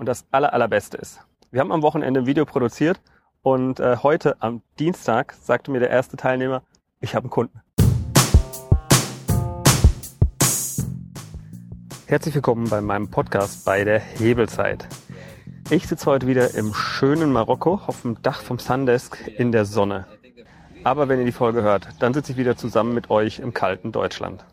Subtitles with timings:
[0.00, 1.20] Und das aller, allerbeste ist,
[1.50, 3.02] wir haben am Wochenende ein Video produziert
[3.42, 6.62] und äh, heute am Dienstag sagte mir der erste Teilnehmer,
[7.00, 7.60] ich habe einen Kunden.
[12.06, 14.88] Herzlich willkommen bei meinem Podcast bei der Hebelzeit.
[15.68, 20.06] Ich sitze heute wieder im schönen Marokko auf dem Dach vom Sundesk in der Sonne.
[20.82, 23.92] Aber wenn ihr die Folge hört, dann sitze ich wieder zusammen mit euch im kalten
[23.92, 24.46] Deutschland.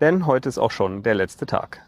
[0.00, 1.80] Denn heute ist auch schon der letzte Tag.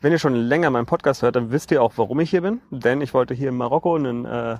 [0.00, 2.60] Wenn ihr schon länger meinen Podcast hört, dann wisst ihr auch, warum ich hier bin.
[2.70, 4.58] Denn ich wollte hier in Marokko einen äh,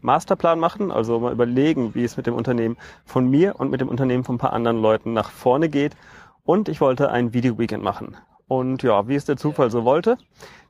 [0.00, 3.88] Masterplan machen, also mal überlegen, wie es mit dem Unternehmen von mir und mit dem
[3.88, 5.96] Unternehmen von ein paar anderen Leuten nach vorne geht.
[6.44, 8.16] Und ich wollte ein Video-Weekend machen.
[8.48, 10.18] Und ja, wie es der Zufall so wollte,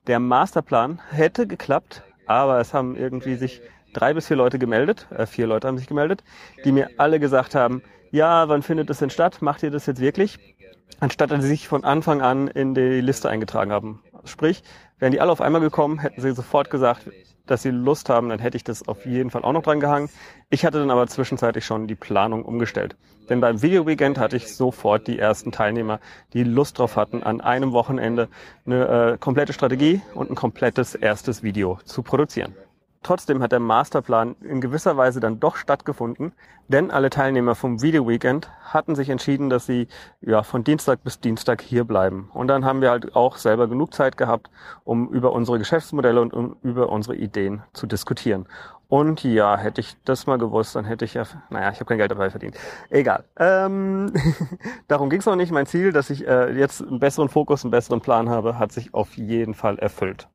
[0.06, 3.62] der Masterplan hätte geklappt, aber es haben irgendwie sich
[3.94, 6.22] drei bis vier Leute gemeldet, äh, vier Leute haben sich gemeldet,
[6.66, 9.40] die mir alle gesagt haben, ja, wann findet es denn statt?
[9.40, 10.38] Macht ihr das jetzt wirklich?
[11.00, 14.02] Anstatt dass sie sich von Anfang an in die Liste eingetragen haben.
[14.24, 14.62] Sprich,
[14.98, 17.10] wären die alle auf einmal gekommen, hätten sie sofort gesagt,
[17.46, 20.08] dass sie Lust haben, dann hätte ich das auf jeden Fall auch noch dran gehangen.
[20.48, 22.96] Ich hatte dann aber zwischenzeitlich schon die Planung umgestellt.
[23.28, 26.00] Denn beim Video Weekend hatte ich sofort die ersten Teilnehmer,
[26.32, 28.28] die Lust drauf hatten, an einem Wochenende
[28.66, 32.54] eine äh, komplette Strategie und ein komplettes erstes Video zu produzieren.
[33.04, 36.32] Trotzdem hat der Masterplan in gewisser Weise dann doch stattgefunden,
[36.68, 39.88] denn alle Teilnehmer vom Video Weekend hatten sich entschieden, dass sie
[40.22, 42.30] ja von Dienstag bis Dienstag hier bleiben.
[42.32, 44.50] Und dann haben wir halt auch selber genug Zeit gehabt,
[44.84, 48.46] um über unsere Geschäftsmodelle und um über unsere Ideen zu diskutieren.
[48.88, 51.98] Und ja, hätte ich das mal gewusst, dann hätte ich ja, naja, ich habe kein
[51.98, 52.56] Geld dabei verdient.
[52.88, 53.24] Egal.
[53.38, 54.14] Ähm,
[54.88, 55.52] darum ging es auch nicht.
[55.52, 58.94] Mein Ziel, dass ich äh, jetzt einen besseren Fokus, einen besseren Plan habe, hat sich
[58.94, 60.26] auf jeden Fall erfüllt.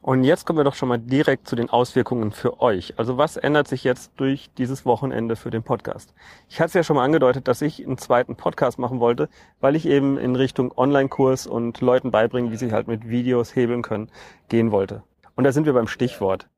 [0.00, 2.94] Und jetzt kommen wir doch schon mal direkt zu den Auswirkungen für euch.
[2.98, 6.14] Also was ändert sich jetzt durch dieses Wochenende für den Podcast?
[6.48, 9.28] Ich hatte es ja schon mal angedeutet, dass ich einen zweiten Podcast machen wollte,
[9.60, 13.82] weil ich eben in Richtung Online-Kurs und Leuten beibringen, wie sie halt mit Videos hebeln
[13.82, 14.10] können,
[14.48, 15.02] gehen wollte.
[15.34, 16.48] Und da sind wir beim Stichwort.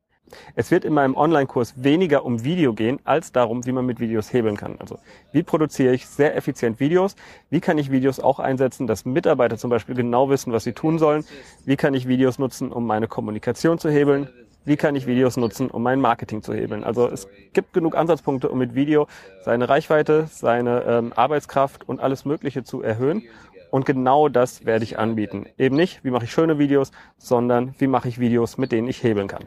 [0.55, 4.33] Es wird in meinem Online-Kurs weniger um Video gehen, als darum, wie man mit Videos
[4.33, 4.75] hebeln kann.
[4.79, 4.99] Also
[5.31, 7.15] wie produziere ich sehr effizient Videos?
[7.49, 10.97] Wie kann ich Videos auch einsetzen, dass Mitarbeiter zum Beispiel genau wissen, was sie tun
[10.99, 11.23] sollen?
[11.65, 14.29] Wie kann ich Videos nutzen, um meine Kommunikation zu hebeln?
[14.65, 16.83] Wie kann ich Videos nutzen, um mein Marketing zu hebeln?
[16.83, 19.07] Also es gibt genug Ansatzpunkte, um mit Video
[19.43, 23.21] seine Reichweite, seine ähm, Arbeitskraft und alles Mögliche zu erhöhen.
[23.69, 25.45] Und genau das werde ich anbieten.
[25.57, 29.03] Eben nicht, wie mache ich schöne Videos, sondern wie mache ich Videos, mit denen ich
[29.03, 29.45] hebeln kann.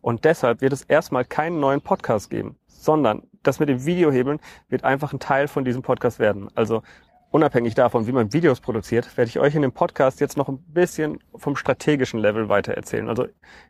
[0.00, 4.84] Und deshalb wird es erstmal keinen neuen Podcast geben, sondern das mit dem Videohebeln wird
[4.84, 6.48] einfach ein Teil von diesem Podcast werden.
[6.54, 6.82] Also
[7.30, 10.58] unabhängig davon, wie man Videos produziert, werde ich euch in dem Podcast jetzt noch ein
[10.58, 13.08] bisschen vom strategischen Level weiter erzählen.
[13.08, 13.26] Also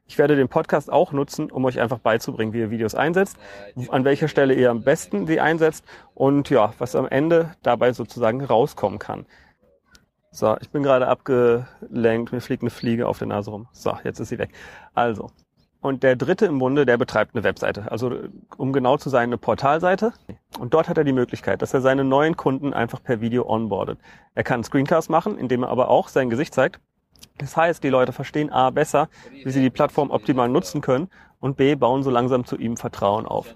[0.06, 3.36] ich werde den Podcast auch nutzen, um euch einfach beizubringen, wie ihr Videos einsetzt,
[3.88, 5.84] an welcher Stelle ihr am besten sie einsetzt
[6.14, 9.26] und ja, was am Ende dabei sozusagen rauskommen kann.
[10.32, 13.66] So, ich bin gerade abgelenkt, mir fliegt eine Fliege auf der Nase rum.
[13.72, 14.50] So, jetzt ist sie weg.
[14.94, 15.30] Also,
[15.80, 17.90] und der dritte im Bunde, der betreibt eine Webseite.
[17.90, 18.12] Also
[18.56, 20.12] um genau zu sein, eine Portalseite.
[20.58, 23.98] Und dort hat er die Möglichkeit, dass er seine neuen Kunden einfach per Video onboardet.
[24.34, 26.80] Er kann Screencast machen, indem er aber auch sein Gesicht zeigt.
[27.38, 31.08] Das heißt, die Leute verstehen A besser, wie sie die Plattform optimal nutzen können
[31.40, 33.54] und B bauen so langsam zu ihm Vertrauen auf.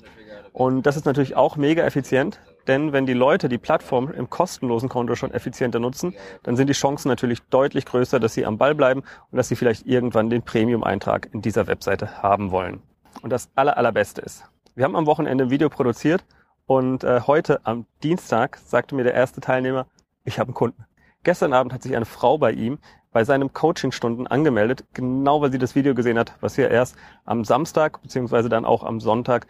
[0.54, 4.88] Und das ist natürlich auch mega effizient, denn wenn die Leute die Plattform im kostenlosen
[4.88, 8.74] Konto schon effizienter nutzen, dann sind die Chancen natürlich deutlich größer, dass sie am Ball
[8.74, 12.82] bleiben und dass sie vielleicht irgendwann den Premium-Eintrag in dieser Webseite haben wollen.
[13.22, 16.24] Und das aller, allerbeste ist, wir haben am Wochenende ein Video produziert
[16.66, 19.86] und äh, heute am Dienstag sagte mir der erste Teilnehmer,
[20.24, 20.84] ich habe einen Kunden.
[21.22, 22.78] Gestern Abend hat sich eine Frau bei ihm
[23.14, 27.44] bei seinem Coachingstunden angemeldet, genau weil sie das Video gesehen hat, was wir erst am
[27.44, 29.46] Samstag beziehungsweise dann auch am Sonntag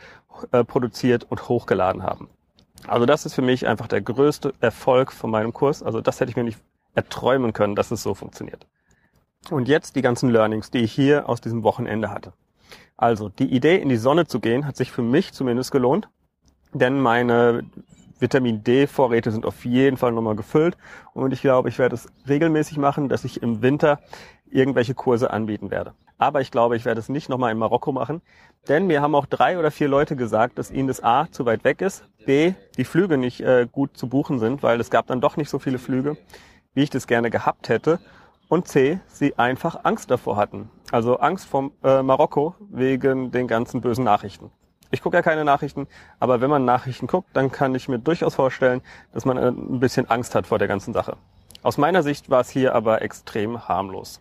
[0.52, 2.28] äh, produziert und hochgeladen haben.
[2.86, 5.82] Also das ist für mich einfach der größte Erfolg von meinem Kurs.
[5.82, 6.58] Also das hätte ich mir nicht
[6.94, 8.66] erträumen können, dass es so funktioniert.
[9.50, 12.32] Und jetzt die ganzen Learnings, die ich hier aus diesem Wochenende hatte.
[12.96, 16.08] Also die Idee, in die Sonne zu gehen, hat sich für mich zumindest gelohnt,
[16.72, 17.64] denn meine
[18.20, 20.76] Vitamin D-Vorräte sind auf jeden Fall nochmal gefüllt
[21.12, 23.98] und ich glaube, ich werde es regelmäßig machen, dass ich im Winter
[24.48, 25.94] irgendwelche Kurse anbieten werde.
[26.18, 28.22] Aber ich glaube, ich werde es nicht nochmal in Marokko machen,
[28.68, 31.64] denn mir haben auch drei oder vier Leute gesagt, dass ihnen das A zu weit
[31.64, 35.20] weg ist, B, die Flüge nicht äh, gut zu buchen sind, weil es gab dann
[35.20, 36.16] doch nicht so viele Flüge,
[36.72, 37.98] wie ich das gerne gehabt hätte.
[38.48, 40.70] Und C, sie einfach Angst davor hatten.
[40.92, 44.50] Also Angst vom äh, Marokko wegen den ganzen bösen Nachrichten.
[44.90, 45.88] Ich gucke ja keine Nachrichten,
[46.20, 48.80] aber wenn man Nachrichten guckt, dann kann ich mir durchaus vorstellen,
[49.12, 51.16] dass man äh, ein bisschen Angst hat vor der ganzen Sache.
[51.62, 54.20] Aus meiner Sicht war es hier aber extrem harmlos.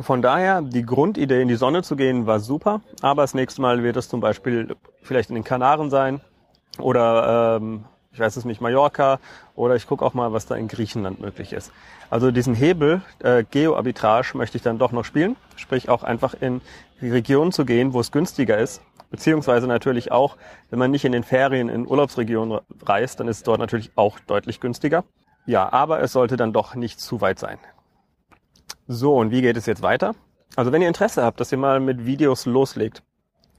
[0.00, 3.82] Von daher, die Grundidee in die Sonne zu gehen war super, aber das nächste Mal
[3.82, 6.20] wird es zum Beispiel vielleicht in den Kanaren sein
[6.78, 9.18] oder ähm, ich weiß es nicht, Mallorca
[9.54, 11.72] oder ich gucke auch mal, was da in Griechenland möglich ist.
[12.10, 16.60] Also diesen Hebel äh, Geo-Arbitrage möchte ich dann doch noch spielen, sprich auch einfach in
[17.00, 20.36] die Region zu gehen, wo es günstiger ist, beziehungsweise natürlich auch,
[20.70, 24.18] wenn man nicht in den Ferien in Urlaubsregionen reist, dann ist es dort natürlich auch
[24.20, 25.04] deutlich günstiger.
[25.46, 27.58] Ja, aber es sollte dann doch nicht zu weit sein.
[28.90, 30.14] So, und wie geht es jetzt weiter?
[30.56, 33.02] Also wenn ihr Interesse habt, dass ihr mal mit Videos loslegt.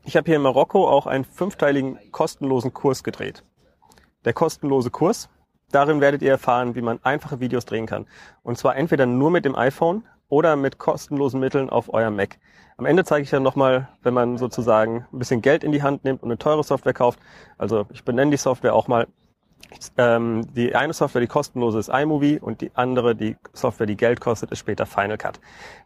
[0.04, 3.44] Ich habe hier in Marokko auch einen fünfteiligen kostenlosen Kurs gedreht.
[4.26, 5.30] Der kostenlose Kurs,
[5.70, 8.08] darin werdet ihr erfahren, wie man einfache Videos drehen kann.
[8.42, 12.40] Und zwar entweder nur mit dem iPhone oder mit kostenlosen Mitteln auf eurem Mac.
[12.78, 16.06] Am Ende zeige ich dann nochmal, wenn man sozusagen ein bisschen Geld in die Hand
[16.06, 17.20] nimmt und eine teure Software kauft.
[17.60, 19.06] Also ich benenne die Software auch mal.
[19.98, 24.20] Ähm, die eine Software, die kostenlose ist iMovie und die andere, die Software, die Geld
[24.20, 25.40] kostet, ist später Final Cut.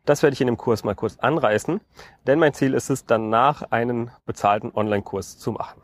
[0.05, 1.81] Das werde ich in dem Kurs mal kurz anreißen,
[2.25, 5.81] denn mein Ziel ist es, danach einen bezahlten Online-Kurs zu machen.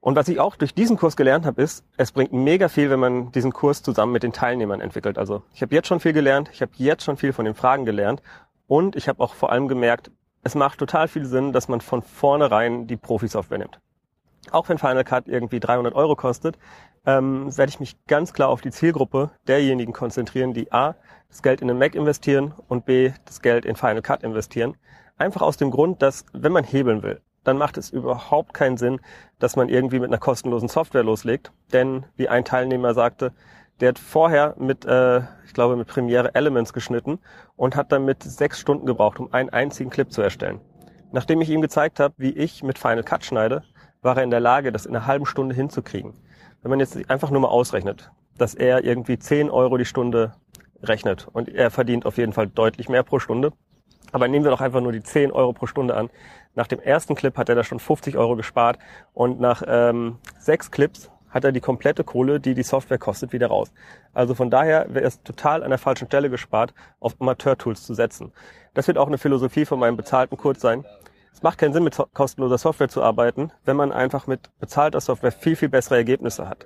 [0.00, 3.00] Und was ich auch durch diesen Kurs gelernt habe, ist, es bringt mega viel, wenn
[3.00, 5.16] man diesen Kurs zusammen mit den Teilnehmern entwickelt.
[5.16, 7.86] Also ich habe jetzt schon viel gelernt, ich habe jetzt schon viel von den Fragen
[7.86, 8.20] gelernt
[8.66, 10.10] und ich habe auch vor allem gemerkt,
[10.42, 13.80] es macht total viel Sinn, dass man von vornherein die Profi-Software nimmt.
[14.52, 16.58] Auch wenn Final Cut irgendwie 300 Euro kostet,
[17.06, 20.94] ähm, werde ich mich ganz klar auf die Zielgruppe derjenigen konzentrieren, die A,
[21.28, 24.76] das Geld in den Mac investieren und B, das Geld in Final Cut investieren.
[25.16, 29.00] Einfach aus dem Grund, dass wenn man hebeln will, dann macht es überhaupt keinen Sinn,
[29.38, 31.52] dass man irgendwie mit einer kostenlosen Software loslegt.
[31.72, 33.32] Denn wie ein Teilnehmer sagte,
[33.80, 37.18] der hat vorher mit, äh, ich glaube, mit Premiere Elements geschnitten
[37.56, 40.60] und hat damit sechs Stunden gebraucht, um einen einzigen Clip zu erstellen.
[41.12, 43.62] Nachdem ich ihm gezeigt habe, wie ich mit Final Cut schneide,
[44.04, 46.12] war er in der Lage, das in einer halben Stunde hinzukriegen.
[46.62, 50.32] Wenn man jetzt einfach nur mal ausrechnet, dass er irgendwie 10 Euro die Stunde
[50.82, 53.52] rechnet und er verdient auf jeden Fall deutlich mehr pro Stunde,
[54.12, 56.10] aber nehmen wir doch einfach nur die 10 Euro pro Stunde an.
[56.54, 58.78] Nach dem ersten Clip hat er da schon 50 Euro gespart
[59.12, 63.48] und nach ähm, sechs Clips hat er die komplette Kohle, die die Software kostet, wieder
[63.48, 63.72] raus.
[64.12, 68.32] Also von daher wäre es total an der falschen Stelle gespart, auf Amateur-Tools zu setzen.
[68.72, 70.84] Das wird auch eine Philosophie von meinem bezahlten Kurs sein.
[71.44, 75.30] Es macht keinen Sinn, mit kostenloser Software zu arbeiten, wenn man einfach mit bezahlter Software
[75.30, 76.64] viel, viel bessere Ergebnisse hat.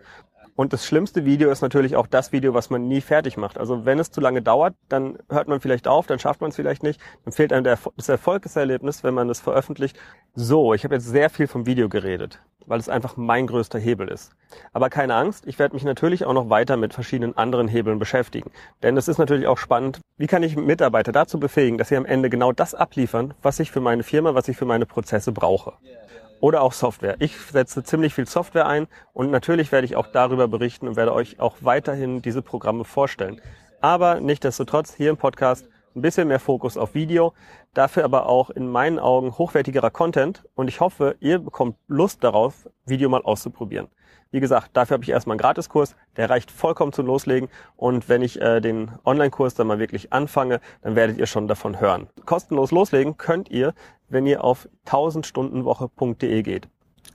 [0.59, 3.59] Und das schlimmste Video ist natürlich auch das Video, was man nie fertig macht.
[3.59, 6.57] Also wenn es zu lange dauert, dann hört man vielleicht auf, dann schafft man es
[6.57, 7.01] vielleicht nicht.
[7.25, 9.97] Dann fehlt einem das Erfolgserlebnis, wenn man es veröffentlicht.
[10.35, 14.09] So, ich habe jetzt sehr viel vom Video geredet, weil es einfach mein größter Hebel
[14.09, 14.33] ist.
[14.73, 18.51] Aber keine Angst, ich werde mich natürlich auch noch weiter mit verschiedenen anderen Hebeln beschäftigen.
[18.83, 22.05] Denn es ist natürlich auch spannend, wie kann ich Mitarbeiter dazu befähigen, dass sie am
[22.05, 25.75] Ende genau das abliefern, was ich für meine Firma, was ich für meine Prozesse brauche
[26.41, 27.17] oder auch Software.
[27.19, 31.13] Ich setze ziemlich viel Software ein und natürlich werde ich auch darüber berichten und werde
[31.13, 33.41] euch auch weiterhin diese Programme vorstellen.
[33.81, 37.35] Aber nichtdestotrotz hier im Podcast ein bisschen mehr Fokus auf Video,
[37.75, 42.69] dafür aber auch in meinen Augen hochwertigerer Content und ich hoffe, ihr bekommt Lust darauf,
[42.87, 43.89] Video mal auszuprobieren.
[44.31, 48.21] Wie gesagt, dafür habe ich erstmal einen Gratiskurs, der reicht vollkommen zum Loslegen und wenn
[48.21, 52.09] ich äh, den Online-Kurs dann mal wirklich anfange, dann werdet ihr schon davon hören.
[52.27, 53.73] Kostenlos loslegen könnt ihr,
[54.11, 56.69] wenn ihr auf 1000stundenwoche.de geht.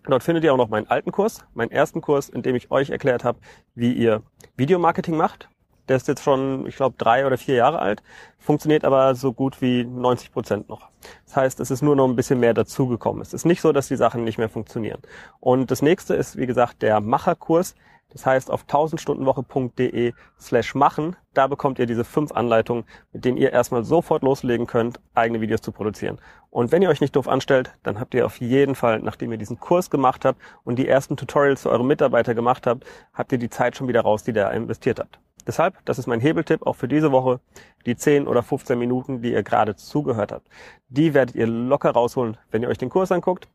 [0.07, 2.89] Dort findet ihr auch noch meinen alten Kurs, meinen ersten Kurs, in dem ich euch
[2.89, 3.39] erklärt habe,
[3.75, 4.23] wie ihr
[4.57, 5.49] Videomarketing macht
[5.87, 8.01] der ist jetzt schon, ich glaube, drei oder vier Jahre alt,
[8.39, 10.89] funktioniert aber so gut wie 90 Prozent noch.
[11.25, 13.21] Das heißt, es ist nur noch ein bisschen mehr dazugekommen.
[13.21, 15.01] Es ist nicht so, dass die Sachen nicht mehr funktionieren.
[15.39, 17.75] Und das nächste ist, wie gesagt, der Macherkurs.
[18.13, 23.51] Das heißt, auf 1000stundenwoche.de slash machen, da bekommt ihr diese fünf Anleitungen, mit denen ihr
[23.51, 26.19] erstmal sofort loslegen könnt, eigene Videos zu produzieren.
[26.51, 29.39] Und wenn ihr euch nicht doof anstellt, dann habt ihr auf jeden Fall, nachdem ihr
[29.39, 33.39] diesen Kurs gemacht habt und die ersten Tutorials für eure Mitarbeiter gemacht habt, habt ihr
[33.39, 35.19] die Zeit schon wieder raus, die ihr investiert habt.
[35.45, 37.39] Deshalb, das ist mein Hebeltipp auch für diese Woche,
[37.85, 40.47] die 10 oder 15 Minuten, die ihr gerade zugehört habt.
[40.89, 43.47] Die werdet ihr locker rausholen, wenn ihr euch den Kurs anguckt.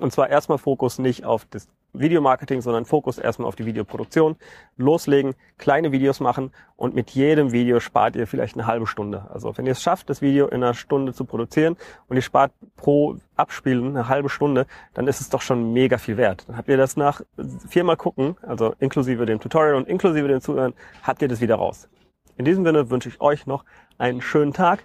[0.00, 4.36] Und zwar erstmal Fokus nicht auf das Videomarketing, sondern Fokus erstmal auf die Videoproduktion.
[4.76, 9.26] Loslegen, kleine Videos machen und mit jedem Video spart ihr vielleicht eine halbe Stunde.
[9.32, 11.76] Also wenn ihr es schafft, das Video in einer Stunde zu produzieren
[12.08, 16.16] und ihr spart pro Abspielen eine halbe Stunde, dann ist es doch schon mega viel
[16.16, 16.44] wert.
[16.48, 17.22] Dann habt ihr das nach
[17.68, 21.88] viermal gucken, also inklusive dem Tutorial und inklusive dem Zuhören, habt ihr das wieder raus.
[22.36, 23.64] In diesem Sinne wünsche ich euch noch
[23.98, 24.84] einen schönen Tag.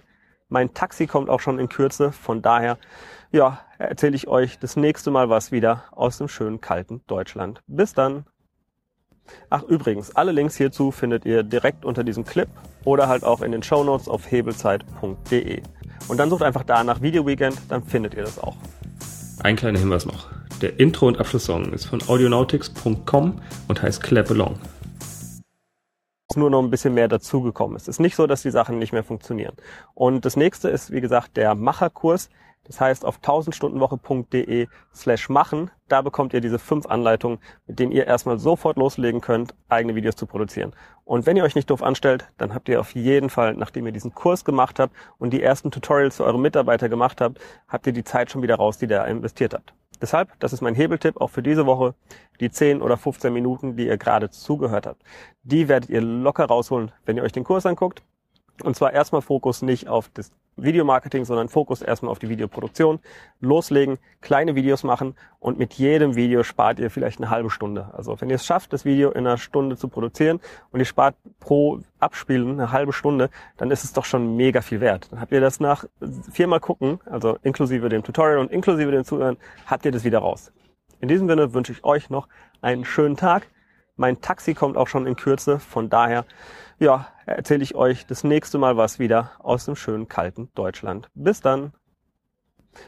[0.50, 2.76] Mein Taxi kommt auch schon in Kürze, von daher
[3.30, 7.62] ja, erzähle ich euch das nächste Mal was wieder aus dem schönen kalten Deutschland.
[7.68, 8.24] Bis dann.
[9.48, 12.48] Ach übrigens, alle Links hierzu findet ihr direkt unter diesem Clip
[12.84, 15.62] oder halt auch in den Show Notes auf hebelzeit.de.
[16.08, 18.56] Und dann sucht einfach da nach Video Weekend, dann findet ihr das auch.
[19.44, 20.26] Ein kleiner Hinweis noch.
[20.60, 24.58] Der Intro- und Abschlusssong ist von audionautics.com und heißt Clap Along.
[26.30, 27.76] Ist nur noch ein bisschen mehr dazugekommen.
[27.76, 29.56] Es ist nicht so, dass die Sachen nicht mehr funktionieren.
[29.94, 32.30] Und das nächste ist, wie gesagt, der Macherkurs
[32.62, 38.06] Das heißt, auf 1000stundenwoche.de slash machen, da bekommt ihr diese fünf Anleitungen, mit denen ihr
[38.06, 40.72] erstmal sofort loslegen könnt, eigene Videos zu produzieren.
[41.04, 43.92] Und wenn ihr euch nicht doof anstellt, dann habt ihr auf jeden Fall, nachdem ihr
[43.92, 47.92] diesen Kurs gemacht habt und die ersten Tutorials für eure Mitarbeiter gemacht habt, habt ihr
[47.92, 49.74] die Zeit schon wieder raus, die ihr investiert habt.
[50.00, 51.94] Deshalb, das ist mein Hebeltipp auch für diese Woche,
[52.40, 55.02] die 10 oder 15 Minuten, die ihr gerade zugehört habt.
[55.42, 58.02] Die werdet ihr locker rausholen, wenn ihr euch den Kurs anguckt.
[58.62, 63.00] Und zwar erstmal Fokus nicht auf das Videomarketing, sondern Fokus erstmal auf die Videoproduktion.
[63.40, 67.90] Loslegen, kleine Videos machen und mit jedem Video spart ihr vielleicht eine halbe Stunde.
[67.92, 70.40] Also wenn ihr es schafft, das Video in einer Stunde zu produzieren
[70.70, 74.80] und ihr spart pro Abspielen eine halbe Stunde, dann ist es doch schon mega viel
[74.80, 75.10] wert.
[75.10, 75.84] Dann habt ihr das nach
[76.30, 80.52] viermal gucken, also inklusive dem Tutorial und inklusive dem Zuhören, habt ihr das wieder raus.
[81.00, 82.28] In diesem Sinne wünsche ich euch noch
[82.60, 83.48] einen schönen Tag.
[83.96, 86.24] Mein Taxi kommt auch schon in Kürze, von daher
[86.80, 91.08] ja, erzähle ich euch das nächste Mal was wieder aus dem schönen kalten Deutschland.
[91.14, 91.72] Bis dann.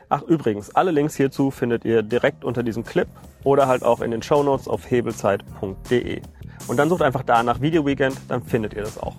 [0.08, 3.08] Ach übrigens, alle Links hierzu findet ihr direkt unter diesem Clip
[3.44, 6.22] oder halt auch in den Show Notes auf hebelzeit.de.
[6.68, 9.16] Und dann sucht einfach da nach Video Weekend, dann findet ihr das auch.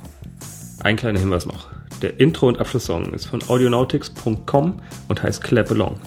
[0.81, 1.69] Ein kleiner Hinweis noch.
[2.01, 5.99] Der Intro- und Abschlusssong ist von audionautics.com und heißt Clap Along.